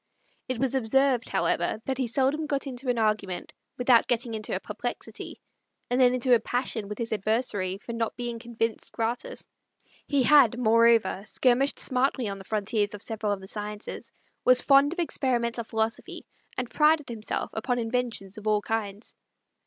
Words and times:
It 0.47 0.57
was 0.57 0.73
observed, 0.73 1.29
however, 1.29 1.79
that 1.85 1.99
he 1.99 2.07
seldom 2.07 2.47
got 2.47 2.65
into 2.65 2.89
an 2.89 2.97
argument 2.97 3.53
without 3.77 4.07
getting 4.07 4.33
into 4.33 4.55
a 4.55 4.59
perplexity, 4.59 5.39
and 5.91 6.01
then 6.01 6.11
into 6.15 6.33
a 6.33 6.39
passion 6.39 6.87
with 6.87 6.97
his 6.97 7.13
adversary 7.13 7.77
for 7.77 7.93
not 7.93 8.15
being 8.15 8.39
convinced 8.39 8.93
gratis. 8.93 9.47
He 10.07 10.23
had, 10.23 10.57
moreover, 10.57 11.21
skirmished 11.27 11.77
smartly 11.77 12.27
on 12.27 12.39
the 12.39 12.45
frontiers 12.45 12.95
of 12.95 13.01
several 13.03 13.31
of 13.31 13.41
the 13.41 13.47
sciences, 13.47 14.11
was 14.43 14.59
fond 14.59 14.91
of 14.91 14.97
experimental 14.97 15.63
philosophy, 15.65 16.25
and 16.57 16.67
prided 16.67 17.07
himself 17.09 17.51
upon 17.53 17.77
inventions 17.77 18.39
of 18.39 18.47
all 18.47 18.63
kinds. 18.63 19.13